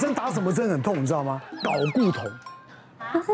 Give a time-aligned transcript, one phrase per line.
[0.00, 1.40] 针打什么针很痛，你知道吗？
[1.62, 2.24] 睾固酮。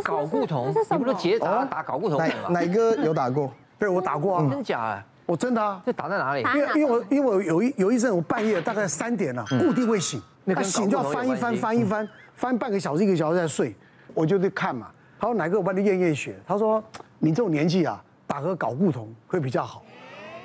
[0.03, 2.27] 睾固酮，你不是结扎打睾固酮吗？
[2.51, 3.53] 哪哥有打过？
[3.79, 4.47] 对，我打过啊。
[4.51, 5.03] 真假的？
[5.27, 5.81] 我真的啊。
[5.87, 6.43] 这打在哪里？
[6.43, 13.77] 因为因为我因为我有一有一阵我半夜大概三点了，固定会醒，那醒就要翻一翻翻一翻翻半个小时一个小时再睡，
[14.13, 14.89] 我就去看嘛。
[15.21, 16.83] 他说哪个我帮你验验血，他说
[17.19, 19.83] 你这种年纪啊，打个睾固酮会比较好。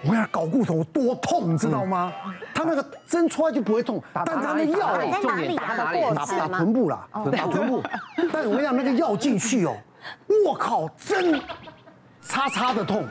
[0.03, 2.11] 我跟你讲搞固酮多痛，你知道吗？
[2.53, 6.01] 他那个针出来就不会痛，但他那药重点打哪里？
[6.15, 7.83] 打打臀部啦，打臀部。
[8.33, 9.75] 但我跟你讲那个药进去哦，
[10.47, 11.39] 我靠，针
[12.21, 13.07] 叉叉的痛，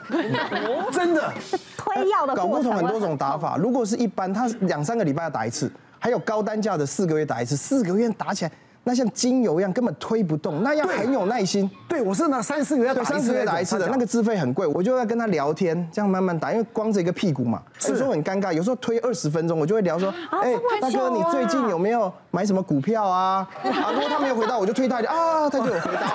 [0.93, 1.33] 真的。
[1.77, 2.35] 推药的。
[2.35, 8.53] 搞固酮很多种打法，如果是一般，他两三个礼拜要打一次，还有高单价的四个月打一次，四个月打起来。
[8.85, 11.71] 那像精油一样根本推不动，那要很有耐心。
[11.87, 23.47] 对，我是拿三四个月打一次，三四个月打一次的，那个资费很贵，我就要跟他聊天，这样慢慢打，因为光着一个屁股嘛，有时候很尴尬，有时候推二十分钟，我就会聊说，哎，大哥，你最近有没有买什么股票啊？
[23.63, 26.07] 啊，如果他没有回答，我就推他一下啊，他就有回答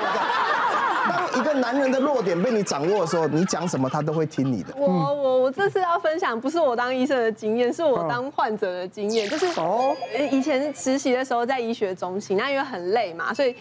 [1.38, 4.74] 一个男人的弱点被你掌握的时候，你讲什么他都会听你的。
[4.78, 9.30] 我我我这次要分享不是我当医生的经验，是我当患者的经验。
[9.30, 9.96] 就是哦，
[10.32, 13.56] 以前实习的时候在医学中心，那因为很累嘛，所以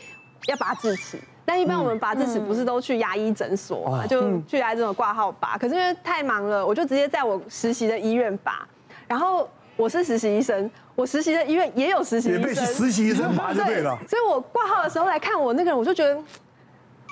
[0.47, 1.19] 要拔智齿。
[1.45, 5.59] 但一般我们拔智齿不是都去牙医诊所嘛，就去牙医诊所挂号拔。
[5.59, 8.67] 可是因为太忙了，我就直接在我实习的医院拔。
[9.07, 13.99] 然后我是实习医生，我实习的医院也有实习医生，也被实习医生拔就对了。
[14.09, 16.19] 所以我挂号的时候来看我那个人，我就觉得。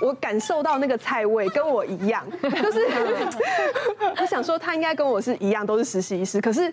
[0.00, 2.86] 我感受到那个菜味跟我一样， 就是
[4.20, 6.40] 我想说他应该跟我是一样，都是实习医师。
[6.40, 6.72] 可是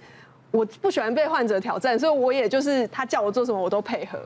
[0.52, 4.20] 我不喜欢被患者挑战，所以我也就是他叫我做什么我都配合。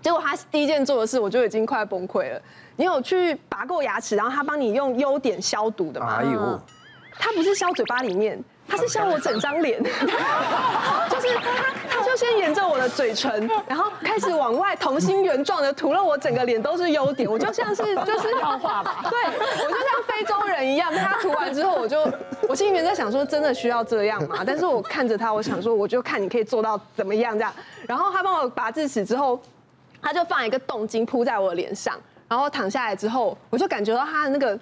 [0.00, 2.40] 结果他第一件做的事，我就已经快崩溃了。
[2.76, 6.18] 你有去拔过牙齿，然后他帮你用优点消毒的吗？
[6.20, 6.60] 哎呦，
[7.18, 8.42] 他不是消嘴巴里面。
[8.68, 11.74] 他是消我整张脸， 就是他，
[12.20, 20.92] 先沿着我的嘴唇，然后开始往外同心圆状的涂了我整个脸都是优点，我就像是 就是要画吧，对，我就像非洲人一样。
[20.92, 22.06] 他涂完之后，我就
[22.46, 24.40] 我心里面在想说，真的需要这样吗？
[24.46, 27.50] 但是我看着他，我想说，我就看你可以做到怎么样这样。
[27.88, 29.40] 然后他帮我拔智齿之后，
[30.02, 31.98] 他就放一个冻巾铺在我的脸上，
[32.28, 34.58] 然后躺下来之后，我就感觉到他的那个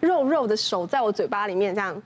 [0.00, 2.02] 肉肉的手在我嘴巴里面这样。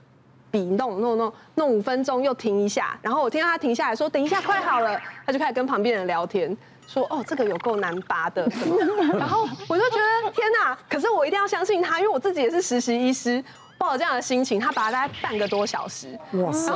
[0.53, 6.55] 笔弄弄弄弄五分钟，又停一下，然后我听到他停下来说：“等一下，快好了。”他就开始跟旁边人聊天，
[6.87, 8.47] 说：“哦，这个有够难拔的。
[9.17, 10.77] ”然后我就觉得天哪！
[10.87, 13.43] 可是我一定要相信他，因为我自己也是实习医师，
[13.79, 16.15] 抱着这样的心情，他拔了大概半个多小时。
[16.33, 16.71] 哇塞！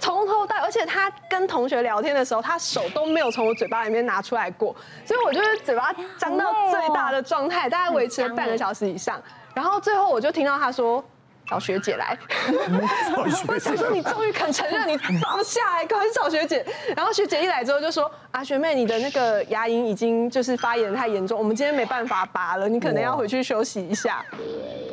[0.00, 9.22] 从头到，而且他跟同学聊天的时候，他手都没有从我嘴巴里面拿出来过，所以我就是嘴巴张到最大的状态，大概维持了半个小时以上。
[9.54, 11.04] 然后最后我就听到他说。
[11.48, 12.16] 找学姐来
[13.48, 16.64] 我想说你终于肯承认你放不下来，赶快找学姐。
[16.96, 24.24] 然后学姐一来之后就说：“啊，学妹，你的那个牙龈已经就是发炎太严重，我们今天没办法拔了，你可能要回去休息一下。”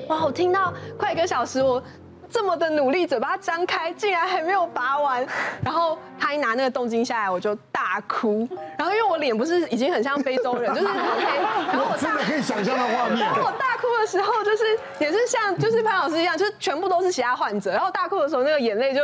[0.07, 1.81] 哇，我听到快一个小时，我。
[2.27, 5.25] 这么的努力，嘴巴张开，竟然还没有拔完。
[5.63, 8.45] 然后他一拿那个冻巾下来，我就大哭。
[8.77, 11.23] 然后因为我脸不是已经很像非洲人，就是很黑。
[11.67, 13.19] 然后我真的可以想象的画面。
[13.19, 13.74] 然后我大哭
[14.05, 14.63] 的时候，就是
[14.99, 17.71] 也是像就是潘老师一样，就是全部都是其他患者。
[17.71, 19.01] 然后大哭的时候，那个眼泪就。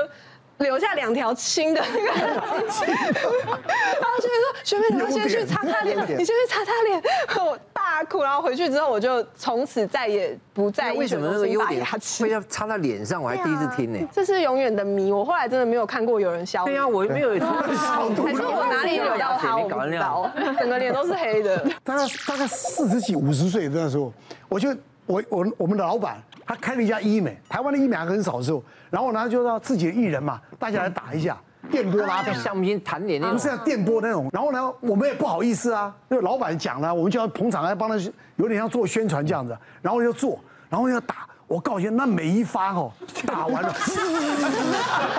[0.58, 7.02] 留下两条青的那个，然后学妹说：“学妹，你先去擦擦脸，你先去擦擦脸。”
[7.44, 10.98] 我大哭，然后回去之后，我就从此再也不在意。
[11.00, 11.84] 为什么那个优点
[12.20, 13.20] 会要擦在脸上？
[13.24, 14.08] 我还第一次听呢。
[14.14, 15.12] 这是永远的谜。
[15.12, 16.64] 我后来真的没有看过有人消。
[16.64, 18.26] 对啊，我没有消毒。
[18.26, 19.58] 还是我哪里惹到他？
[19.58, 20.30] 我不知道。
[20.60, 21.58] 整个脸都是黑的。
[21.84, 24.14] 大概大概四十几、五十岁那时候，
[24.48, 24.70] 我就
[25.06, 26.22] 我我我们的老板。
[26.44, 31.38] 他开了一家医美，台湾的医美还很少的时候，然后呢就让自己的艺人嘛，大家来打一下
[31.70, 34.30] 电波拉皮，像我们以前弹脸那种，不是像电波那种。
[34.34, 37.96] 然后呢，我们也不好意思啊，那个老板讲了，我们就要捧场来帮他，
[38.36, 39.58] 有点像做宣传这样子。
[39.82, 40.38] 然后就做，
[40.70, 41.26] 然后要打。
[41.48, 42.92] 我告诉你，那每一发哦，
[43.26, 43.72] 打完了，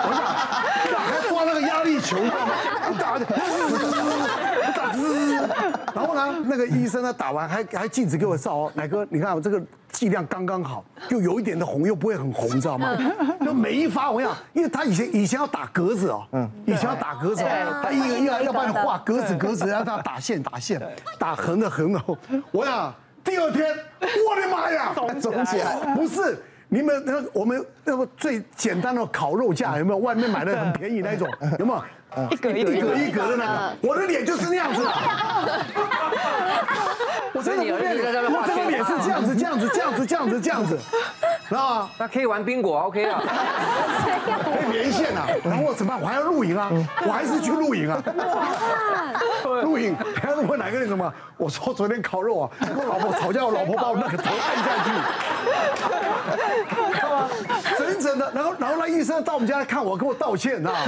[0.05, 0.09] 我
[0.91, 2.17] 讲，还抓那个压力球，
[2.99, 3.33] 打的，打
[4.97, 5.35] 滋。
[5.93, 12.95] 然后呢，那个医生呢打完还还镜子给我照哦，奶哥，你看我这个剂量刚刚好，又有一点的红，又不会很红，你知道吗？
[13.43, 20.81] 就每一发我跟你讲，因为他以前以前要打格子哦，嗯，以前要打格子哦，他一个一个要帮你画格子格子， 然后他打线打线，
[21.19, 22.01] 打横的横的，
[22.51, 22.93] 我想。
[23.23, 23.65] 第二天，
[24.01, 24.91] 我的妈呀，
[25.21, 25.95] 肿起来！
[25.95, 29.97] 不是你们那我们那个最简单的烤肉架 有没有？
[29.99, 31.29] 外面买的很便宜那种
[31.59, 31.83] 有没有？
[32.31, 34.81] 一格一格一格的那个， 我的脸就是那样子。
[37.35, 40.79] 我真的不骗你，我这个脸是这样子，这样子，这样子，这样子，这样子，
[41.49, 41.89] 知道吗？
[41.97, 43.21] 那可以玩宾果，OK 啊？
[44.43, 46.01] 可以连线啊，然后我怎么办？
[46.01, 46.71] 我还要露营啊，
[47.05, 48.01] 我还是去露营啊。
[49.43, 51.13] 露营，还要问哪个人什么？
[51.37, 54.91] 我说昨天烤肉啊，跟我老婆吵架，我老婆把我那个头按下去，
[56.95, 57.29] 知道吗？
[57.77, 60.79] 整整的，然后然后那医生到我们家来看我，跟我道歉，知道吗？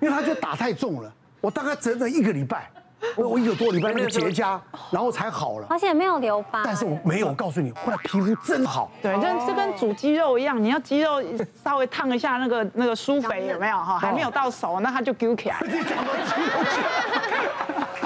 [0.00, 2.70] 因为他就打太重了，我大概整整一个礼拜。
[3.16, 4.58] 我 我一个多礼拜那个结痂，
[4.90, 5.66] 然后才好了。
[5.70, 6.62] 而且没有留疤。
[6.64, 8.90] 但是我没有，我告诉你，后来皮肤真好。
[9.02, 11.22] 对，就就跟煮鸡肉一样，你要鸡肉
[11.64, 13.98] 稍微烫一下那个那个酥肥 有没有哈？
[13.98, 15.56] 还没有到熟，那它就揪起来。
[15.62, 16.48] 你讲到鸡肉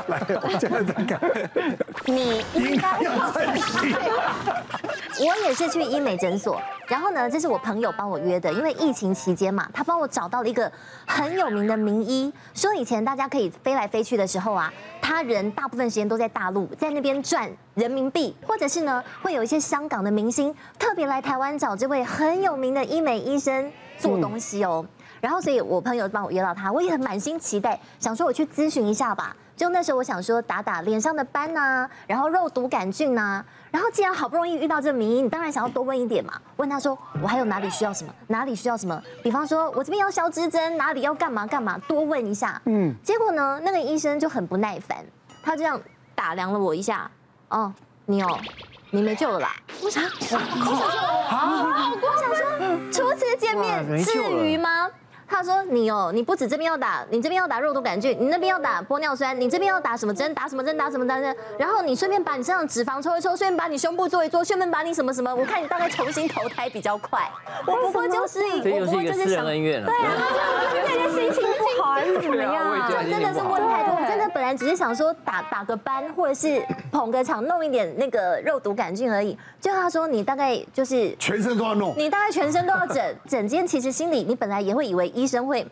[0.09, 1.21] 来，我现在在看。
[2.07, 3.95] 你应该要珍惜。
[5.19, 10.71] 我也是去医美诊所，然后呢，这是我朋友帮我约的，因为疫情期间嘛，他帮我找到了一个
[11.07, 14.71] 很有名的名医，说以前大家可以飞来飞去的时候啊，
[15.01, 24.85] 他人大部分时间都在大陆，在那边赚人民币，或者是呢，会有一些香港的明星特别来台湾找这位很有名的医美医生做东西哦。
[25.23, 29.35] 然后，所以我朋友帮我约到他，我也很满心期待，想说我去咨询一下吧。
[29.57, 33.45] 就那时候，我想说打打脸上的斑呐，然后肉毒杆菌呐。
[33.71, 36.35] 然后既然好不容易遇到这个名医，你当然想要多问一点嘛。
[36.57, 39.03] 问他说，我还有哪里需要什么，哪里需要什么？
[39.23, 42.61] 比方说我这边要消脂针，哪里要干嘛干嘛，多问一下。
[42.67, 42.95] 嗯。
[43.03, 45.05] 结果呢，那个医生就很不耐烦，
[45.43, 45.81] 他这样
[46.15, 47.11] 打量了我一下，
[47.49, 47.73] 哦，
[48.05, 48.39] 你哦，
[48.91, 49.57] 你没救了啦。
[49.83, 50.79] 我想，我想说，
[52.03, 54.91] 我想说，初次见面，至于吗？
[55.29, 60.33] 他说：“你哦，你不止这边要打，你这边要打肉毒杆菌，你那边要打玻尿酸，你这边要打什么针？
[60.35, 60.77] 打什么针？
[60.77, 61.37] 打什么针？
[61.59, 67.29] 然后你顺便把你身上脂肪抽一抽，顺便把你胸部做一做，顺便把你什么什么，我看你大概重新投胎比较快。
[67.67, 69.85] 我不过就是，我不过就是想，对啊，
[70.75, 72.89] 那天心情不好还是怎么样？
[72.89, 73.66] 就真的是问太多，我真的本
[74.47, 76.63] 来只是想说打打个班，或者是
[76.93, 79.37] 捧个场，弄一点那个肉毒杆菌而已。
[79.61, 85.67] 就他说你大概就是全身都要弄，你大概全身都要整，整间其实心里你本来也会以为。”医生会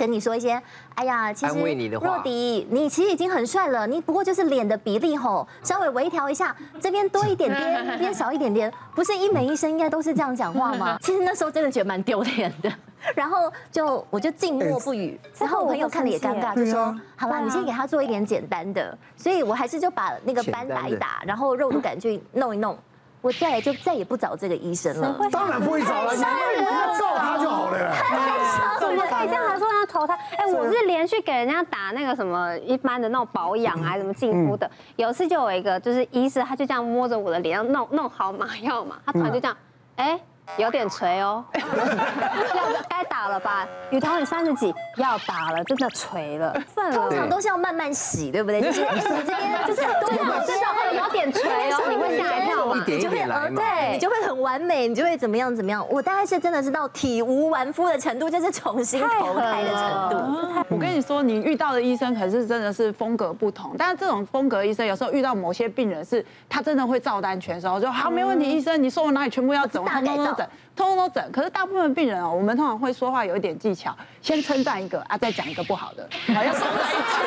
[0.00, 0.60] 跟你说一些，
[0.94, 1.52] 哎呀，其实
[2.00, 10.96] 若迪，你其实已经很帅了，你不过就是脸的比例吼，稍微微调一下，这边多一点点，那 边少一点点，不是医美医生应该都是这样讲话吗？
[11.04, 12.72] 其实那时候真的觉得蛮丢脸的，
[13.14, 22.74] 然后就我就静默不语，然后我朋友看了也尴尬，就说，好啦，你先给他做一点简单的，所以我还是就把那个斑打一打，然后肉毒杆菌弄一弄。
[23.22, 25.14] 我再也就再也不找这个医生了。
[25.30, 27.92] 当然不会找了，你照他就好了。
[29.26, 30.14] 这样来说让他投他？
[30.36, 34.70] 哎，我是连续给人家打那个什么一般的那种保养啊，什么净肤的。
[34.96, 39.56] 有一次就有一个就是医师，他就这样摸着我的脸，要弄弄好麻药嘛，他突然就这样，
[39.96, 40.20] 哎。
[40.56, 43.66] 有点垂哦， 要该打了吧？
[43.90, 46.52] 雨桐，你三十几，要打了，真的垂了。
[46.74, 48.60] 通常都是要慢慢洗，对不对？
[48.60, 52.84] 就是你这边就是多少至少会有点垂哦，你会吓一跳嘛？
[52.86, 55.86] 你就会呃，对，你就会很完美，你就会怎么样怎么样。
[55.90, 60.64] 我大概是真的是到体无完肤的程度，就是重新投胎的程度。
[60.68, 70.50] 我跟你说，你遇到的医生可是真的是风格不同，但是这种风格医生有时候遇到某些病人是，他真的会照单全收，就好没问题，医生你说我哪里全部要整，大改造。
[70.76, 77.18] 通通都整，可是大部分病人哦，我们通常会说话有一点技巧，先称赞一个啊，再讲一个不好的，好要收在一起，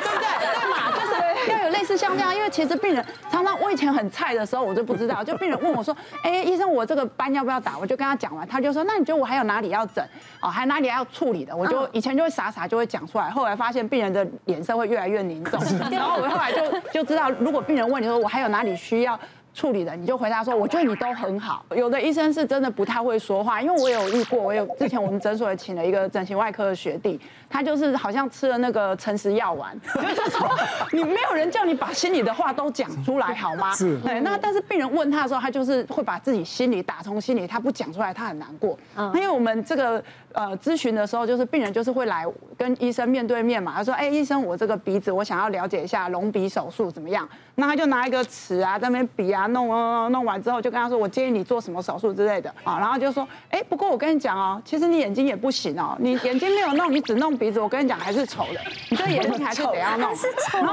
[0.00, 0.26] 对不对？
[0.58, 7.76] 对嘛，就是要有类似像这样，因为其实病人常常我以前很菜的时候，我就不知道，就病人问我说，哎，医生我这个斑要不要打？
[7.76, 10.02] 我就跟他讲完，他就说，那你觉得我还有哪里要整？
[10.40, 11.54] 哦，还有哪里要处理的？
[11.54, 15.60] 我就以前就会傻傻就会讲出来，后来发现病人的脸色会越来越凝重，
[15.90, 19.18] 然后我后来就就知道，如果病人问你说我还有哪里需要。
[19.58, 21.64] 处理的，你就回答说，我觉得你都很好。
[21.74, 30.48] 有的医生是真的不太会说话，因为我有遇过，我有之前我们诊所也请了一个整形外科的学弟，他就是好像吃了那个诚实药丸， 就是说
[30.92, 33.74] 你没有人叫你把心里的话都讲出来好吗？
[33.74, 33.98] 是。
[33.98, 38.78] 对，那但是病人问他的时候，他就是会把自己心里打从心里，他不讲出来，他很难过。
[38.94, 39.10] 嗯。
[39.16, 40.00] 因为我们这个
[40.32, 42.24] 呃咨询的时候，就是病人就是会来
[42.56, 47.28] 跟医生面对面嘛，他说，哎，医生，我这个鼻子我想要了解一下隆鼻手术怎么样？
[47.56, 49.47] 那他就拿一个尺啊在那边比啊。
[49.48, 52.48] 弄弄，弄完之后就跟他说，我建议你做什么手术之类的。
[52.64, 60.64] 啊，然后就说，哎，不过我跟你讲哦，其实你眼睛也不行哦，你眼睛没有弄，你只弄鼻子，我跟你讲还是丑的，你这眼睛还是得要弄，是丑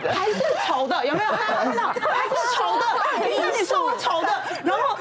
[0.00, 1.30] 的，还是丑的，有没有？
[1.30, 1.72] 还是
[2.56, 2.84] 丑的，
[3.58, 4.28] 你说我丑的，
[4.64, 4.96] 然后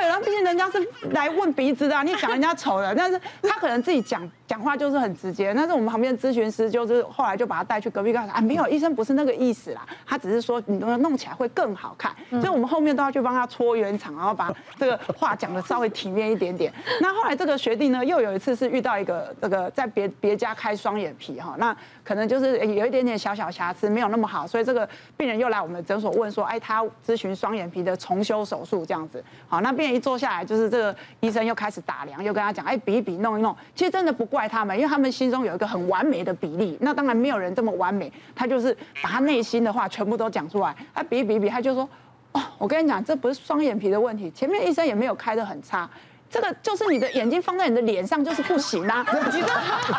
[0.00, 11.30] 快崩溃了，然后毕竟人家是来问鼻子的，你讲人家丑的，但是他可能自己讲讲话就是很直接，但是我们旁边的咨询师就是后来就把他带去隔壁告诉他，啊，没有，医生不是那个意思啦，他只是说你弄起来。
[11.40, 16.70] 会更好看，所以我们后面都要去帮他搓圆场，然后把这个话讲的稍微体面一点点。
[17.00, 29.24] 那后来这个学弟呢，又有一次是遇到一个这个在别别家开双眼皮哈，那可能就是有一点点小小瑕疵，没有那么好，所以这个病人又来我们诊所问说，哎，他咨询双眼皮的重修手术这样子。
[29.48, 33.54] 好，那病人一坐下来，就是这个医生又开始打量，又跟他讲，哎，比一比，弄一弄。
[33.74, 36.76] 其实真的不怪他们，因为他们心中有一个很完美的比例。
[36.80, 40.74] 那当然没有人这么完美，他就是把他内心的话全部都讲出来。
[40.94, 41.88] 他比一比比，他就说，
[42.32, 45.88] 哦，我跟你讲，这不是双眼皮的问题，前面医生也没有开的很差。
[46.32, 49.04] 这个就是你的眼睛放在你的脸上就是不行啊！
[49.34, 49.48] 你的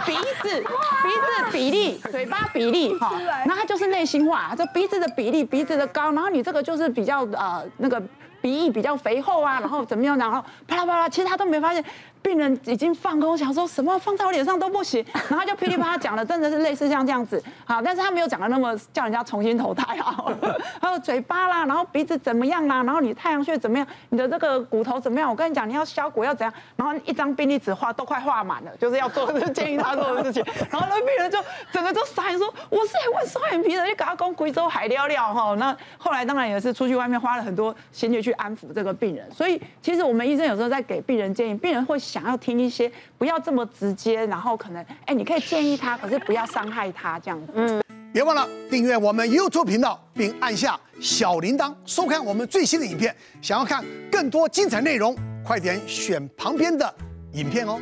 [0.06, 4.56] 鼻子、鼻子比例、嘴巴比例哈，那它就是内心话。
[4.58, 8.02] 这鼻子的比例、鼻子的高，然后你这个就是比较呃那个
[8.42, 11.84] 鼻翼比较肥厚啊，然后怎么样，然后啪啦啪啦，其实他都没发现。
[12.22, 20.16] 病人已经放空，想说什么放在我脸上都不行， 然后他就噼里啪啦讲了，真的是类似像这样子，好，但是他没有讲的那么叫人家重新投胎啊，
[20.80, 25.30] 还有嘴巴啦，然后鼻子怎么样啦，然后你太阳穴怎么样，你的这个骨头怎么样？
[25.30, 26.54] 我跟你讲，你要削骨要怎样？
[26.76, 31.40] 然后一张病历纸画都快画满了，就是要做建议他做的事情， 然后那病人就
[31.72, 35.56] 整个就傻眼说，我是来问双眼皮的，你给他讲贵州海料料哈。
[35.56, 42.00] 那后来当然也是出去外面花了很多心力去安抚这个病人，所以其实我们医生有时候在给病人建议，病人会。
[42.12, 47.54] 想要听一些，不要这么直接，然后可能，哎，你可以建议他，可是不要伤害他这样子。
[47.56, 53.16] 嗯，别忘了订阅我们 YouTube 频道，并按下小铃铛，收看我们最新的影片。
[53.42, 55.16] 想要看更多精彩内容，
[55.46, 56.94] 快点选旁边的
[57.32, 57.80] 影片哦。